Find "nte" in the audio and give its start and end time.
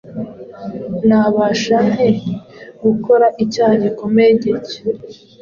1.89-2.07